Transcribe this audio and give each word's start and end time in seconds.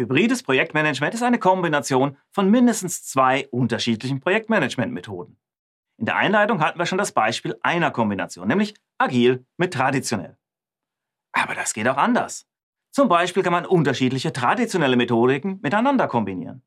Hybrides 0.00 0.42
Projektmanagement 0.42 1.12
ist 1.12 1.22
eine 1.22 1.38
Kombination 1.38 2.16
von 2.30 2.50
mindestens 2.50 3.04
zwei 3.04 3.46
unterschiedlichen 3.48 4.18
Projektmanagementmethoden. 4.20 5.36
In 5.98 6.06
der 6.06 6.16
Einleitung 6.16 6.62
hatten 6.62 6.78
wir 6.78 6.86
schon 6.86 6.96
das 6.96 7.12
Beispiel 7.12 7.58
einer 7.62 7.90
Kombination, 7.90 8.48
nämlich 8.48 8.74
agil 8.96 9.44
mit 9.58 9.74
traditionell. 9.74 10.38
Aber 11.32 11.54
das 11.54 11.74
geht 11.74 11.86
auch 11.86 11.98
anders. 11.98 12.48
Zum 12.90 13.10
Beispiel 13.10 13.42
kann 13.42 13.52
man 13.52 13.66
unterschiedliche 13.66 14.32
traditionelle 14.32 14.96
Methodiken 14.96 15.60
miteinander 15.62 16.08
kombinieren. 16.08 16.62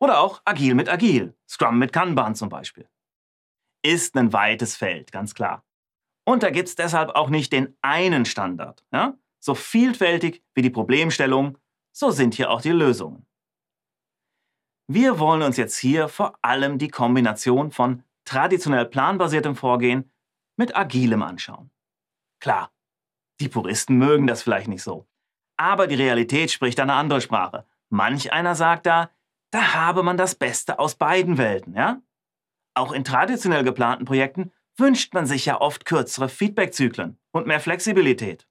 Oder 0.00 0.18
auch 0.18 0.42
agil 0.44 0.74
mit 0.74 0.88
agil, 0.88 1.36
Scrum 1.48 1.78
mit 1.78 1.92
Kanban 1.92 2.34
zum 2.34 2.48
Beispiel. 2.48 2.88
Ist 3.84 4.16
ein 4.16 4.32
weites 4.32 4.74
Feld, 4.74 5.12
ganz 5.12 5.36
klar. 5.36 5.64
Und 6.24 6.42
da 6.42 6.50
gibt 6.50 6.68
es 6.68 6.74
deshalb 6.74 7.10
auch 7.10 7.30
nicht 7.30 7.52
den 7.52 7.76
einen 7.82 8.24
Standard. 8.24 8.84
Ja? 8.92 9.16
So 9.38 9.54
vielfältig 9.54 10.42
wie 10.54 10.62
die 10.62 10.70
Problemstellung, 10.70 11.56
so 11.94 12.10
sind 12.10 12.34
hier 12.34 12.50
auch 12.50 12.60
die 12.60 12.70
Lösungen. 12.70 13.26
Wir 14.86 15.18
wollen 15.18 15.42
uns 15.42 15.56
jetzt 15.56 15.78
hier 15.78 16.08
vor 16.08 16.38
allem 16.42 16.78
die 16.78 16.88
Kombination 16.88 17.70
von 17.70 18.02
traditionell 18.24 18.84
planbasiertem 18.84 19.56
Vorgehen 19.56 20.10
mit 20.56 20.76
agilem 20.76 21.22
anschauen. 21.22 21.70
Klar, 22.40 22.72
die 23.40 23.48
Puristen 23.48 23.96
mögen 23.96 24.26
das 24.26 24.42
vielleicht 24.42 24.68
nicht 24.68 24.82
so. 24.82 25.06
Aber 25.56 25.86
die 25.86 25.94
Realität 25.94 26.50
spricht 26.50 26.80
eine 26.80 26.94
andere 26.94 27.20
Sprache. 27.20 27.64
Manch 27.88 28.32
einer 28.32 28.54
sagt 28.54 28.86
da, 28.86 29.10
da 29.50 29.74
habe 29.74 30.02
man 30.02 30.16
das 30.16 30.34
Beste 30.34 30.78
aus 30.78 30.96
beiden 30.96 31.38
Welten, 31.38 31.74
ja? 31.74 32.02
Auch 32.76 32.92
in 32.92 33.04
traditionell 33.04 33.62
geplanten 33.62 34.04
Projekten 34.04 34.52
wünscht 34.76 35.14
man 35.14 35.26
sich 35.26 35.46
ja 35.46 35.60
oft 35.60 35.84
kürzere 35.84 36.28
Feedbackzyklen 36.28 37.18
und 37.30 37.46
mehr 37.46 37.60
Flexibilität. 37.60 38.48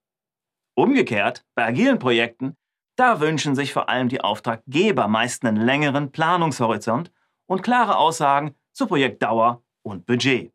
Umgekehrt, 0.75 1.45
bei 1.55 1.65
agilen 1.65 1.99
Projekten, 1.99 2.55
da 2.95 3.19
wünschen 3.19 3.55
sich 3.55 3.73
vor 3.73 3.89
allem 3.89 4.09
die 4.09 4.21
Auftraggeber 4.21 5.07
meist 5.07 5.45
einen 5.45 5.57
längeren 5.57 6.11
Planungshorizont 6.11 7.11
und 7.45 7.63
klare 7.63 7.97
Aussagen 7.97 8.55
zu 8.71 8.87
Projektdauer 8.87 9.63
und 9.81 10.05
Budget. 10.05 10.53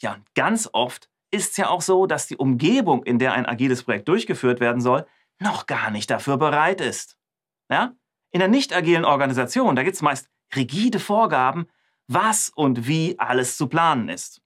Ja, 0.00 0.14
und 0.14 0.34
ganz 0.34 0.68
oft 0.72 1.08
ist 1.30 1.52
es 1.52 1.56
ja 1.56 1.68
auch 1.68 1.80
so, 1.80 2.06
dass 2.06 2.26
die 2.26 2.36
Umgebung, 2.36 3.04
in 3.04 3.18
der 3.18 3.32
ein 3.32 3.46
agiles 3.46 3.84
Projekt 3.84 4.08
durchgeführt 4.08 4.60
werden 4.60 4.80
soll, 4.80 5.06
noch 5.38 5.66
gar 5.66 5.90
nicht 5.90 6.10
dafür 6.10 6.36
bereit 6.36 6.80
ist. 6.80 7.16
Ja? 7.70 7.94
In 8.30 8.40
der 8.40 8.48
nicht 8.48 8.74
agilen 8.74 9.04
Organisation, 9.04 9.76
da 9.76 9.82
gibt 9.82 9.96
es 9.96 10.02
meist 10.02 10.28
rigide 10.54 10.98
Vorgaben, 10.98 11.66
was 12.08 12.50
und 12.50 12.86
wie 12.86 13.18
alles 13.18 13.56
zu 13.56 13.68
planen 13.68 14.08
ist. 14.08 14.42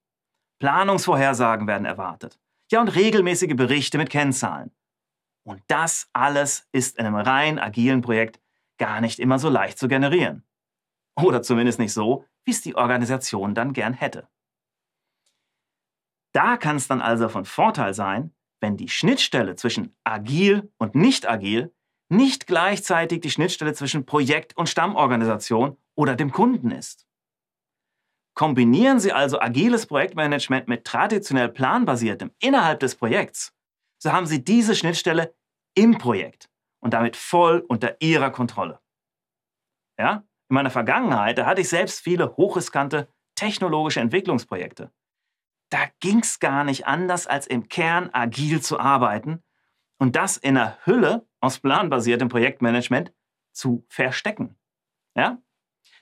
Planungsvorhersagen 0.59 1.67
werden 1.67 1.85
erwartet. 1.85 2.39
Ja, 2.71 2.81
und 2.81 2.89
regelmäßige 2.89 3.55
Berichte 3.55 3.99
mit 3.99 4.11
Kennzahlen. 4.11 4.71
Und 5.47 5.63
das 5.69 6.09
alles 6.13 6.67
ist 6.73 6.99
in 6.99 7.07
einem 7.07 7.15
rein 7.15 7.61
agilen 7.61 8.01
Projekt 8.01 8.41
gar 8.79 9.01
nicht 9.01 9.21
immer 9.21 9.39
so 9.39 9.49
leicht 9.49 9.79
zu 9.79 9.87
generieren. 9.87 10.45
Oder 11.15 11.41
zumindest 11.41 11.79
nicht 11.79 11.93
so, 11.93 12.25
wie 12.45 12.51
es 12.51 12.63
die 12.63 12.75
Organisation 12.75 13.55
dann 13.55 13.73
gern 13.73 13.95
hätte. 13.95 14.29
Da 16.33 16.57
kann 16.57 16.77
es 16.77 16.89
dann 16.89 17.01
also 17.01 17.29
von 17.29 17.45
Vorteil 17.45 17.95
sein, 17.95 18.35
wenn 18.61 18.77
die 18.77 18.89
Schnittstelle 18.89 19.55
zwischen 19.55 19.97
agil 20.03 20.73
und 20.79 20.97
nicht 20.97 21.29
agil 21.29 21.73
nicht 22.09 22.47
gleichzeitig 22.47 23.21
die 23.21 23.31
Schnittstelle 23.31 23.73
zwischen 23.73 24.05
Projekt 24.05 24.57
und 24.57 24.69
Stammorganisation 24.69 25.77
oder 25.95 26.17
dem 26.17 26.31
Kunden 26.33 26.71
ist. 26.71 27.07
Kombinieren 28.35 29.01
Sie 29.01 29.13
also 29.13 29.41
agiles 29.41 29.87
Projektmanagement 29.87 30.69
mit 30.69 30.85
traditionell 30.85 31.49
planbasiertem 31.49 32.33
innerhalb 32.39 32.81
des 32.81 32.95
Projekts, 32.95 33.56
so 34.07 34.13
haben 34.13 34.27
Sie 34.27 34.43
diese 34.43 34.75
Schnittstelle 34.75 35.35
im 35.75 35.99
Projekt 35.99 36.49
und 36.81 36.95
damit 36.95 37.17
voll 37.17 37.65
unter 37.69 38.01
Ihrer 38.01 38.31
Kontrolle. 38.31 38.81
Ja? 39.99 40.25
In 40.49 40.55
meiner 40.55 40.71
Vergangenheit, 40.71 41.39
da 41.39 41.47
hatte 41.47 41.61
ich 41.61 41.69
selbst 41.69 42.01
viele 42.01 42.37
hochriskante 42.37 43.09
technologische 43.35 44.01
Entwicklungsprojekte 44.01 44.91
da 45.71 45.87
ging 46.01 46.21
es 46.21 46.39
gar 46.39 46.65
nicht 46.65 46.87
anders, 46.87 47.27
als 47.27 47.47
im 47.47 47.69
Kern 47.69 48.11
agil 48.13 48.61
zu 48.61 48.79
arbeiten 48.79 49.43
und 49.99 50.17
das 50.17 50.37
in 50.37 50.57
einer 50.57 50.79
Hülle 50.85 51.27
aus 51.41 51.59
planbasiertem 51.59 52.29
Projektmanagement 52.29 53.13
zu 53.53 53.85
verstecken. 53.89 54.57
Ja? 55.17 55.39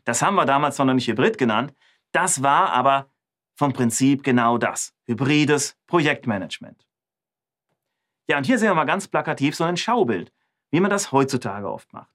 Das 0.04 0.22
haben 0.22 0.34
wir 0.34 0.44
damals 0.44 0.78
noch 0.78 0.92
nicht 0.92 1.08
Hybrid 1.08 1.38
genannt. 1.38 1.74
Das 2.12 2.42
war 2.42 2.72
aber 2.72 3.10
vom 3.56 3.72
Prinzip 3.72 4.22
genau 4.22 4.58
das. 4.58 4.94
Hybrides 5.06 5.78
Projektmanagement. 5.86 6.86
Ja, 8.28 8.38
und 8.38 8.46
hier 8.46 8.58
sehen 8.58 8.68
wir 8.68 8.74
mal 8.74 8.84
ganz 8.84 9.08
plakativ 9.08 9.54
so 9.54 9.64
ein 9.64 9.76
Schaubild, 9.76 10.32
wie 10.70 10.80
man 10.80 10.90
das 10.90 11.12
heutzutage 11.12 11.70
oft 11.70 11.92
macht. 11.92 12.10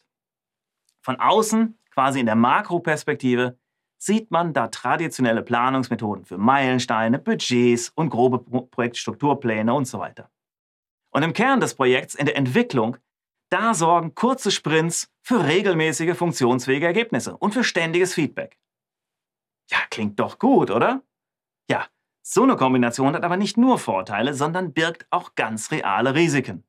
Von 1.02 1.20
außen, 1.20 1.78
quasi 1.92 2.20
in 2.20 2.26
der 2.26 2.36
Makroperspektive, 2.36 3.58
sieht 3.98 4.32
man 4.32 4.54
da 4.54 4.68
traditionelle 4.68 5.44
Planungsmethoden 5.44 6.26
für 6.26 6.38
Meilensteine, 6.38 7.20
Budgets 7.20 7.90
und 7.90 8.10
grobe 8.10 8.40
Projektstrukturpläne 8.40 9.74
und 9.74 9.86
so 9.86 10.00
weiter. 10.00 10.32
Und 11.12 11.24
im 11.24 11.34
Kern 11.34 11.60
des 11.60 11.76
Projekts, 11.76 12.16
in 12.16 12.26
der 12.26 12.38
Entwicklung, 12.38 12.98
da 13.50 13.74
sorgen 13.74 14.16
kurze 14.16 14.52
Sprints 14.52 15.12
für 15.22 15.44
regelmäßige 15.44 16.16
funktionsfähige 16.16 16.86
Ergebnisse 16.86 17.36
und 17.36 17.54
für 17.54 17.64
ständiges 17.64 18.14
Feedback. 18.14 18.58
Ja, 19.70 19.80
klingt 19.90 20.20
doch 20.20 20.40
gut, 20.40 20.72
oder? 20.72 21.04
Ja, 21.70 21.88
so 22.22 22.44
eine 22.44 22.56
Kombination 22.56 23.16
hat 23.16 23.24
aber 23.24 23.38
nicht 23.38 23.58
nur 23.58 23.80
Vorteile, 23.80 24.34
sondern 24.34 24.74
birgt 24.74 25.08
auch 25.10 25.36
ganz 25.36 25.72
reale 25.72 26.16
Risiken. 26.16 26.64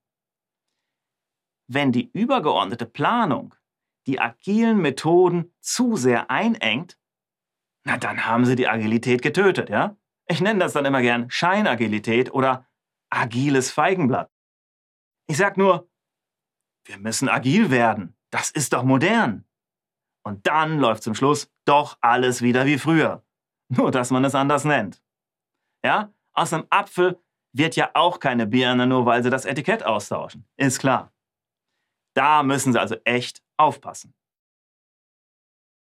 Wenn 1.67 1.93
die 1.93 2.11
übergeordnete 2.11 2.87
Planung 2.87 3.55
die 4.07 4.21
agilen 4.21 4.79
Methoden 4.79 5.53
zu 5.61 5.97
sehr 5.97 6.31
einengt, 6.31 6.99
na 7.85 7.97
dann 7.97 8.27
haben 8.27 8.45
sie 8.45 8.57
die 8.57 8.69
Agilität 8.69 9.23
getötet, 9.23 9.71
ja? 9.71 9.97
Ich 10.27 10.41
nenne 10.41 10.61
das 10.61 10.73
dann 10.73 10.85
immer 10.85 11.03
gern 11.03 11.29
Scheinagilität 11.31 12.33
oder 12.33 12.67
agiles 13.11 13.71
Feigenblatt. 13.71 14.31
Ich 15.27 15.37
sag 15.37 15.57
nur, 15.57 15.89
wir 16.85 16.99
müssen 16.99 17.29
agil 17.29 17.71
werden. 17.71 18.17
Das 18.31 18.51
ist 18.51 18.73
doch 18.73 18.85
modern. 18.85 19.45
Und 20.23 20.47
dann 20.47 20.79
läuft 20.79 21.03
zum 21.03 21.15
Schluss 21.15 21.51
doch 21.65 21.99
alles 22.01 22.43
wieder 22.43 22.67
wie 22.67 22.79
früher. 22.79 23.25
Nur, 23.69 23.91
dass 23.91 24.11
man 24.11 24.25
es 24.25 24.35
anders 24.35 24.65
nennt. 24.65 25.03
Ja? 25.85 26.13
Aus 26.33 26.53
einem 26.53 26.67
Apfel 26.71 27.19
wird 27.53 27.77
ja 27.77 27.91
auch 27.95 28.21
keine 28.21 28.47
Birne, 28.47 28.87
nur 28.87 29.07
weil 29.07 29.23
sie 29.23 29.31
das 29.31 29.45
Etikett 29.45 29.83
austauschen. 29.85 30.47
Ist 30.57 30.79
klar. 30.79 31.13
Da 32.15 32.43
müssen 32.43 32.73
sie 32.73 32.81
also 32.81 32.97
echt 33.05 33.43
aufpassen. 33.57 34.15